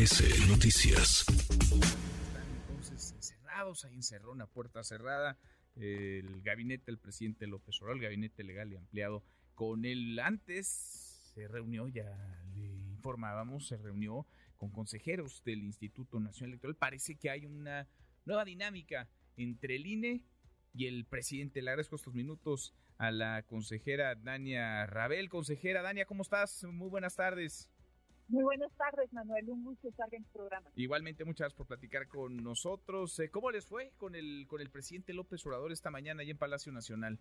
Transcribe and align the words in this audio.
MBS 0.00 0.48
Noticias. 0.48 1.26
Están 1.28 2.48
entonces 2.62 3.12
encerrados, 3.12 3.84
ahí 3.84 3.96
encerró 3.96 4.32
una 4.32 4.46
puerta 4.46 4.82
cerrada. 4.82 5.36
El 5.76 6.40
gabinete 6.40 6.84
del 6.86 6.96
presidente 6.96 7.46
López 7.46 7.76
Obrador, 7.82 7.98
el 7.98 8.04
gabinete 8.04 8.42
legal 8.42 8.72
y 8.72 8.76
ampliado 8.76 9.22
con 9.54 9.84
él 9.84 10.18
antes 10.20 11.20
se 11.34 11.46
reunió, 11.48 11.86
ya 11.88 12.16
le 12.54 12.64
informábamos, 12.64 13.66
se 13.66 13.76
reunió 13.76 14.26
con 14.56 14.70
consejeros 14.70 15.42
del 15.44 15.64
Instituto 15.64 16.18
Nacional 16.18 16.52
Electoral. 16.52 16.76
Parece 16.76 17.16
que 17.16 17.28
hay 17.28 17.44
una 17.44 17.86
nueva 18.24 18.46
dinámica 18.46 19.06
entre 19.36 19.76
el 19.76 19.86
INE 19.86 20.22
y 20.72 20.86
el 20.86 21.04
presidente. 21.04 21.60
Le 21.60 21.72
agradezco 21.72 21.96
estos 21.96 22.14
minutos 22.14 22.72
a 22.96 23.10
la 23.10 23.42
consejera 23.42 24.14
Dania 24.14 24.86
Rabel. 24.86 25.28
Consejera 25.28 25.82
Dania, 25.82 26.06
¿cómo 26.06 26.22
estás? 26.22 26.64
Muy 26.64 26.88
buenas 26.88 27.16
tardes. 27.16 27.68
Muy 28.30 28.44
buenas 28.44 28.70
tardes, 28.76 29.12
Manuel. 29.12 29.50
Un 29.50 29.64
gusto 29.64 29.88
estar 29.88 30.06
en 30.14 30.22
tu 30.22 30.30
programa. 30.30 30.70
Igualmente, 30.76 31.24
muchas 31.24 31.46
gracias 31.46 31.58
por 31.58 31.66
platicar 31.66 32.06
con 32.06 32.36
nosotros. 32.36 33.18
Eh, 33.18 33.28
¿Cómo 33.28 33.50
les 33.50 33.66
fue 33.66 33.90
con 33.96 34.14
el, 34.14 34.46
con 34.46 34.60
el 34.60 34.70
presidente 34.70 35.12
López 35.12 35.44
Obrador 35.46 35.72
esta 35.72 35.90
mañana 35.90 36.22
allí 36.22 36.30
en 36.30 36.38
Palacio 36.38 36.70
Nacional? 36.70 37.18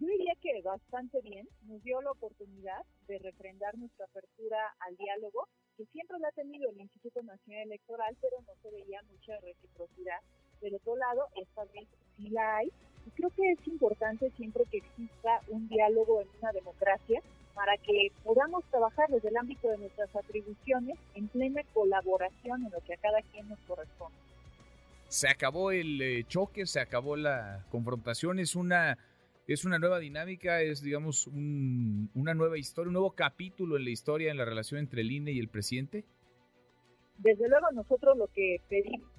Yo 0.00 0.06
diría 0.06 0.32
que 0.40 0.62
bastante 0.62 1.20
bien. 1.20 1.46
Nos 1.66 1.82
dio 1.82 2.00
la 2.00 2.12
oportunidad 2.12 2.86
de 3.06 3.18
refrendar 3.18 3.76
nuestra 3.76 4.06
apertura 4.06 4.56
al 4.80 4.96
diálogo, 4.96 5.46
que 5.76 5.84
siempre 5.92 6.18
la 6.20 6.28
ha 6.28 6.32
tenido 6.32 6.70
el 6.70 6.80
Instituto 6.80 7.22
Nacional 7.22 7.64
Electoral, 7.64 8.16
pero 8.22 8.36
no 8.46 8.54
se 8.62 8.70
veía 8.70 9.02
mucha 9.10 9.38
reciprocidad. 9.40 10.20
Del 10.62 10.76
otro 10.76 10.96
lado, 10.96 11.26
esta 11.36 11.66
vez 11.66 11.86
sí 12.16 12.30
la 12.30 12.56
hay. 12.56 12.72
Y 13.06 13.10
creo 13.10 13.28
que 13.36 13.52
es 13.52 13.68
importante 13.68 14.30
siempre 14.38 14.64
que 14.70 14.78
exista 14.78 15.42
un 15.48 15.68
diálogo 15.68 16.22
en 16.22 16.28
una 16.40 16.52
democracia 16.52 17.20
para 17.58 17.76
que 17.78 18.12
podamos 18.22 18.62
trabajar 18.70 19.08
desde 19.10 19.30
el 19.30 19.36
ámbito 19.36 19.68
de 19.68 19.78
nuestras 19.78 20.14
atribuciones 20.14 20.96
en 21.16 21.26
plena 21.26 21.60
colaboración 21.74 22.64
en 22.64 22.70
lo 22.70 22.80
que 22.82 22.94
a 22.94 22.96
cada 22.98 23.20
quien 23.32 23.48
nos 23.48 23.58
corresponde. 23.66 24.16
Se 25.08 25.28
acabó 25.28 25.72
el 25.72 26.00
eh, 26.00 26.24
choque, 26.28 26.66
se 26.66 26.78
acabó 26.78 27.16
la 27.16 27.64
confrontación, 27.68 28.38
es 28.38 28.54
una 28.54 28.96
es 29.48 29.64
una 29.64 29.80
nueva 29.80 29.98
dinámica, 29.98 30.60
es 30.60 30.82
digamos 30.82 31.26
un, 31.26 32.08
una 32.14 32.32
nueva 32.32 32.58
historia, 32.58 32.90
un 32.90 32.92
nuevo 32.92 33.10
capítulo 33.10 33.76
en 33.76 33.84
la 33.84 33.90
historia 33.90 34.30
en 34.30 34.36
la 34.36 34.44
relación 34.44 34.78
entre 34.78 35.00
el 35.00 35.10
INE 35.10 35.32
y 35.32 35.40
el 35.40 35.48
presidente. 35.48 36.04
Desde 37.16 37.48
luego 37.48 37.72
nosotros 37.72 38.16
lo 38.16 38.28
que 38.28 38.60
pedimos 38.68 39.10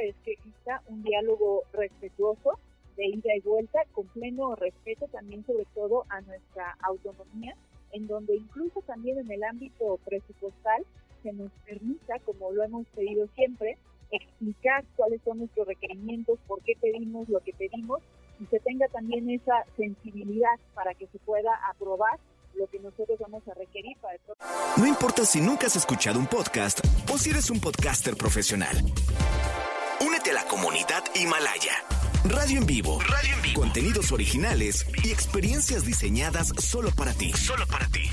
es 0.00 0.14
que 0.24 0.34
exista 0.34 0.80
un 0.86 1.02
diálogo 1.02 1.64
respetuoso 1.72 2.56
de 2.96 3.06
ida 3.06 3.34
y 3.36 3.40
vuelta, 3.40 3.80
con 3.92 4.06
pleno 4.08 4.54
respeto 4.56 5.06
también 5.08 5.44
sobre 5.46 5.66
todo 5.74 6.04
a 6.08 6.20
nuestra 6.22 6.76
autonomía, 6.82 7.56
en 7.92 8.06
donde 8.06 8.36
incluso 8.36 8.80
también 8.82 9.18
en 9.18 9.30
el 9.30 9.42
ámbito 9.44 9.98
presupuestal 10.04 10.84
se 11.22 11.32
nos 11.32 11.50
permita, 11.66 12.18
como 12.20 12.52
lo 12.52 12.62
hemos 12.62 12.86
pedido 12.88 13.26
siempre, 13.34 13.78
explicar 14.10 14.84
cuáles 14.96 15.20
son 15.22 15.38
nuestros 15.38 15.66
requerimientos, 15.66 16.38
por 16.46 16.62
qué 16.62 16.74
pedimos 16.80 17.28
lo 17.28 17.40
que 17.40 17.52
pedimos 17.52 18.00
y 18.40 18.46
se 18.46 18.60
tenga 18.60 18.86
también 18.88 19.30
esa 19.30 19.64
sensibilidad 19.76 20.58
para 20.74 20.94
que 20.94 21.06
se 21.06 21.18
pueda 21.20 21.50
aprobar 21.70 22.18
lo 22.54 22.66
que 22.68 22.78
nosotros 22.78 23.18
vamos 23.18 23.42
a 23.48 23.54
requerir 23.54 23.96
para 24.00 24.14
el 24.14 24.20
No 24.76 24.86
importa 24.86 25.24
si 25.24 25.40
nunca 25.40 25.66
has 25.66 25.76
escuchado 25.76 26.18
un 26.18 26.26
podcast 26.26 26.80
o 27.12 27.18
si 27.18 27.30
eres 27.30 27.50
un 27.50 27.60
podcaster 27.60 28.16
profesional. 28.16 28.76
Únete 30.00 30.30
a 30.30 30.34
la 30.34 30.44
comunidad 30.44 31.02
Himalaya. 31.14 32.03
Radio 32.24 32.58
en 32.58 32.66
vivo. 32.66 32.98
Radio 33.00 33.34
en 33.36 33.42
vivo. 33.42 33.60
Contenidos 33.60 34.10
originales 34.10 34.86
y 35.04 35.12
experiencias 35.12 35.84
diseñadas 35.84 36.54
solo 36.58 36.88
para 36.96 37.12
ti. 37.12 37.30
Solo 37.34 37.66
para 37.66 37.86
ti. 37.88 38.08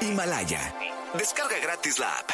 Himalaya. 0.00 0.74
Descarga 1.12 1.58
gratis 1.62 1.98
la 1.98 2.10
app. 2.10 2.30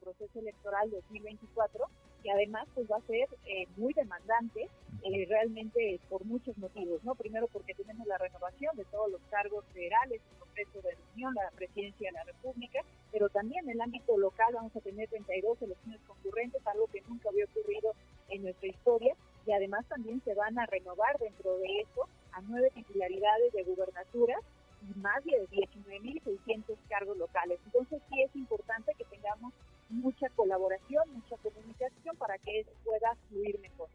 proceso 0.00 0.38
electoral 0.38 0.88
2024 0.90 1.90
que 2.22 2.32
además 2.32 2.66
pues 2.74 2.90
va 2.90 2.96
a 2.96 3.06
ser 3.06 3.28
eh, 3.46 3.66
muy 3.76 3.92
demandante 3.92 4.68
eh, 5.02 5.26
realmente 5.28 6.00
por 6.08 6.24
muchos 6.24 6.58
motivos, 6.58 7.02
¿no? 7.04 7.14
Primero 7.14 7.46
porque 7.52 7.74
tenemos 7.74 8.04
la 8.06 8.18
renovación 8.18 8.74
de 8.76 8.84
todos 8.86 9.10
los 9.12 9.20
cargos 9.30 9.64
federales, 9.72 10.20
el 10.32 10.38
Congreso 10.38 10.82
de 10.82 10.92
la 10.92 10.98
Unión, 11.14 11.34
la 11.34 11.50
Presidencia 11.54 12.08
de 12.08 12.12
la 12.12 12.24
República, 12.24 12.80
pero 13.12 13.28
también 13.28 13.64
en 13.66 13.76
el 13.76 13.80
ámbito 13.80 14.18
local 14.18 14.54
vamos 14.54 14.74
a 14.74 14.80
tener 14.80 15.08
32 15.08 15.62
elecciones 15.62 16.00
concurrentes, 16.06 16.66
algo 16.66 16.88
que 16.88 17.00
nunca 17.02 17.28
había 17.28 17.44
ocurrido 17.44 17.94
en 18.28 18.42
nuestra 18.42 18.68
historia, 18.68 19.14
y 19.46 19.52
además 19.52 19.86
también 19.88 20.20
se 20.24 20.34
van 20.34 20.58
a 20.58 20.66
renovar 20.66 21.18
dentro 21.18 21.56
de 21.58 21.80
eso 21.80 22.08
a 22.32 22.40
nueve 22.42 22.70
titularidades 22.74 23.52
de 23.52 23.62
gubernaturas 23.62 24.40
y 24.82 24.98
más 24.98 25.24
de 25.24 25.48
19.600 25.48 26.76
cargos 26.88 27.16
locales. 27.16 27.58
Entonces 27.66 28.02
sí 28.10 28.22
es 28.22 28.34
importante 28.36 28.92
que 28.98 29.04
tengamos 29.04 29.52
mucha 29.88 30.28
colaboración, 30.30 31.02
mucha 31.12 31.36
comunicación 31.36 32.16
para 32.16 32.38
que 32.38 32.60
eso 32.60 32.70
pueda 32.84 33.16
fluir 33.28 33.58
mejor. 33.60 33.88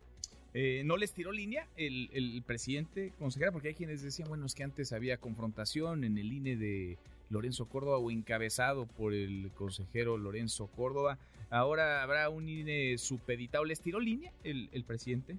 Eh, 0.53 0.84
¿No 0.85 0.97
les 0.97 1.13
tiró 1.13 1.31
línea 1.31 1.67
el, 1.78 2.09
el 2.13 2.44
presidente, 2.44 3.13
consejera? 3.19 3.51
Porque 3.51 3.69
hay 3.69 3.73
quienes 3.73 4.01
decían, 4.01 4.28
bueno, 4.28 4.45
es 4.45 4.56
que 4.56 4.63
antes 4.63 4.91
había 4.91 5.17
confrontación 5.17 6.03
en 6.03 6.17
el 6.17 6.31
INE 6.31 6.57
de 6.57 6.97
Lorenzo 7.31 7.66
Córdoba 7.68 7.97
o 7.97 8.12
encabezado 8.12 8.86
por 8.86 9.14
el 9.14 9.52
consejero 9.56 10.18
Lorenzo 10.18 10.68
Córdoba. 10.68 11.18
Ahora 11.50 12.03
habrá 12.03 12.30
un 12.30 12.47
INE 12.47 12.97
supeditado. 12.97 13.64
¿Les 13.66 13.80
tiró 13.80 14.00
línea 14.00 14.31
el, 14.44 14.69
el 14.74 14.84
presidente? 14.84 15.38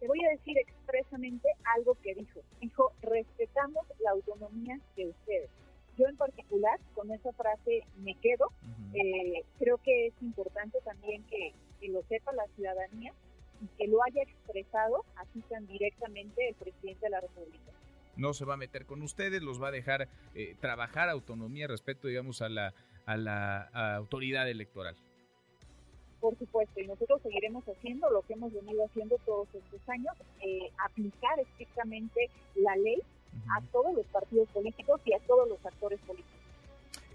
Te 0.00 0.08
voy 0.08 0.22
a 0.24 0.30
decir 0.30 0.58
expresamente 0.58 1.48
algo 1.76 1.96
que 2.02 2.14
dijo. 2.14 2.40
Dijo, 2.60 2.92
respetamos 3.00 3.86
la 4.00 4.10
autonomía 4.10 4.78
de 4.96 5.08
ustedes. 5.08 5.50
Yo 5.96 6.06
en 6.08 6.16
particular, 6.16 6.78
con 6.94 7.10
esa 7.12 7.32
frase 7.32 7.84
me 7.98 8.14
quedo. 8.16 8.50
eh, 8.92 9.44
creo 9.58 9.78
que 9.78 10.08
es 10.08 10.14
importante 10.20 10.78
también 10.84 11.22
que, 11.24 11.52
que 11.80 11.88
lo 11.88 12.02
sepa 12.02 12.32
la 12.32 12.46
ciudadanía 12.56 13.12
y 13.62 13.66
que 13.78 13.86
lo 13.86 14.02
haya 14.02 14.22
expresado 14.22 15.04
así 15.16 15.40
tan 15.48 15.66
directamente 15.66 16.48
el 16.48 16.54
presidente 16.56 17.06
de 17.06 17.10
la 17.10 17.20
República 17.20 17.72
no 18.16 18.34
se 18.34 18.44
va 18.44 18.54
a 18.54 18.56
meter 18.56 18.86
con 18.86 19.02
ustedes, 19.02 19.42
los 19.42 19.62
va 19.62 19.68
a 19.68 19.72
dejar 19.72 20.08
eh, 20.34 20.56
trabajar 20.60 21.08
autonomía 21.08 21.66
respecto, 21.66 22.08
digamos, 22.08 22.42
a 22.42 22.48
la, 22.48 22.74
a 23.06 23.16
la 23.16 23.70
a 23.72 23.96
autoridad 23.96 24.48
electoral. 24.48 24.96
Por 26.20 26.38
supuesto, 26.38 26.80
y 26.80 26.86
nosotros 26.86 27.20
seguiremos 27.22 27.64
haciendo 27.68 28.10
lo 28.10 28.22
que 28.22 28.32
hemos 28.32 28.52
venido 28.52 28.84
haciendo 28.86 29.18
todos 29.26 29.46
estos 29.54 29.80
años, 29.88 30.14
eh, 30.40 30.70
aplicar 30.78 31.38
estrictamente 31.38 32.30
la 32.54 32.74
ley 32.76 32.96
uh 32.98 33.36
-huh. 33.36 33.58
a 33.58 33.72
todos 33.72 33.94
los 33.94 34.06
partidos 34.06 34.48
políticos 34.48 35.00
y 35.04 35.12
a 35.12 35.18
todos 35.26 35.46
los 35.48 35.64
actores 35.66 36.00
políticos. 36.00 36.33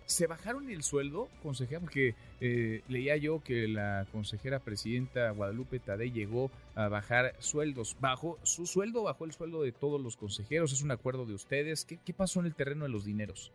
¿Se 0.10 0.26
bajaron 0.26 0.72
el 0.72 0.82
sueldo, 0.82 1.30
consejera? 1.44 1.82
Porque 1.82 2.16
eh, 2.42 2.82
leía 2.88 3.16
yo 3.16 3.44
que 3.44 3.68
la 3.68 4.08
consejera 4.12 4.58
presidenta 4.58 5.30
Guadalupe 5.30 5.78
Tadei 5.78 6.12
llegó 6.12 6.50
a 6.74 6.88
bajar 6.88 7.36
sueldos. 7.38 7.96
¿Bajó 8.00 8.40
su 8.42 8.66
sueldo? 8.66 9.04
¿Bajó 9.04 9.26
el 9.26 9.34
sueldo 9.34 9.62
de 9.62 9.72
todos 9.72 10.02
los 10.02 10.18
consejeros? 10.18 10.74
¿Es 10.74 10.82
un 10.82 10.90
acuerdo 10.90 11.28
de 11.28 11.36
ustedes? 11.36 11.86
¿Qué, 11.86 12.00
qué 12.04 12.12
pasó 12.12 12.40
en 12.40 12.48
el 12.48 12.56
terreno 12.56 12.86
de 12.86 12.90
los 12.90 13.06
dineros? 13.06 13.52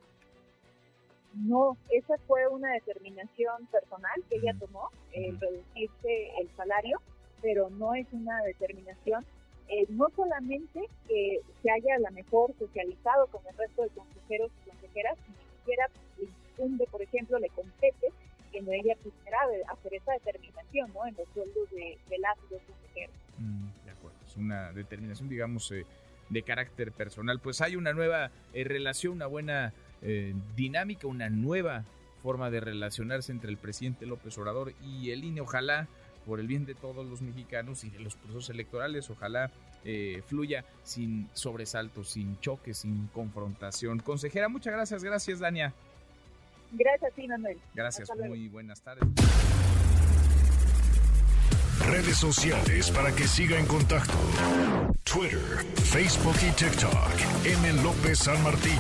No, 1.35 1.77
esa 1.91 2.15
fue 2.29 2.47
una 2.47 2.73
determinación 2.75 3.67
personal 3.67 4.23
que 4.31 4.37
ella 4.37 4.55
tomó, 4.57 4.91
el 5.11 5.41
reducirse 5.41 6.31
el 6.41 6.49
salario, 6.57 7.03
pero 7.43 7.69
no 7.69 7.97
es 7.97 8.07
una 8.13 8.41
determinación 8.45 9.27
eh, 9.67 9.87
no 9.89 10.07
solamente 10.15 10.89
que 11.09 11.41
se 11.63 11.71
haya 11.73 11.97
a 11.97 11.99
la 11.99 12.11
mejor 12.11 12.55
socializado 12.61 13.27
con 13.27 13.41
el 13.51 13.57
resto 13.57 13.83
de 13.83 13.89
consejeros 13.89 14.53
y 14.63 14.69
consejeras, 14.69 15.19
ni 15.27 15.35
siquiera 15.59 15.89
ella 18.75 18.95
pudiera 18.97 19.39
hacer 19.73 19.95
esa 19.95 20.13
determinación 20.13 20.93
¿no? 20.93 21.07
en 21.07 21.15
los 21.17 21.27
sueldos 21.35 21.71
de, 21.71 21.99
de 22.09 22.19
las 22.19 22.37
y 22.39 22.55
los 22.55 22.63
consejeros. 22.63 23.15
Mm, 23.39 23.85
de 23.85 23.91
acuerdo, 23.91 24.19
es 24.27 24.37
una 24.37 24.73
determinación, 24.73 25.29
digamos, 25.29 25.71
eh, 25.73 25.87
de 26.29 26.43
carácter 26.43 26.93
personal. 26.93 27.41
Pues 27.41 27.61
hay 27.61 27.77
una 27.77 27.93
nueva 27.93 28.31
eh, 28.53 28.65
relación, 28.65 29.15
una 29.15 29.27
buena 29.27 29.73
eh, 30.03 30.35
dinámica, 30.57 31.07
una 31.07 31.31
nueva 31.31 31.85
forma 32.23 32.51
de 32.51 32.61
relacionarse 32.61 33.33
entre 33.33 33.51
el 33.51 33.57
presidente 33.57 34.07
López 34.07 34.37
Obrador 34.39 34.73
y 34.83 35.11
el 35.11 35.25
INE. 35.25 35.43
Ojalá 35.43 35.89
por 36.25 36.41
el 36.41 36.47
bien 36.47 36.65
de 36.65 36.75
todos 36.75 37.07
los 37.07 37.23
mexicanos 37.23 37.85
y 37.85 37.91
de 37.91 38.01
los 38.01 38.17
procesos 38.17 38.51
electorales, 38.51 39.11
ojalá 39.11 39.51
eh, 39.85 40.23
fluya 40.27 40.65
sin 40.83 41.29
sobresaltos, 41.35 42.09
sin 42.09 42.39
choques, 42.41 42.79
sin 42.79 43.09
confrontación. 43.09 43.99
Consejera, 44.01 44.49
muchas 44.49 44.73
gracias, 44.73 45.05
gracias 45.05 45.39
Dania. 45.39 45.75
Gracias 46.77 47.13
ti, 47.15 47.29
Manuel. 47.29 47.59
Gracias, 47.75 48.09
muy 48.17 48.49
buenas 48.49 48.83
tardes. 48.83 49.05
Redes 51.87 52.17
sociales 52.17 52.91
para 52.91 53.15
que 53.15 53.27
siga 53.29 53.59
en 53.59 53.67
contacto: 53.67 54.15
Twitter, 55.05 55.65
Facebook 55.85 56.37
y 56.43 56.51
TikTok. 56.53 57.45
M. 57.45 57.83
López 57.83 58.19
San 58.19 58.43
Martín. 58.43 58.79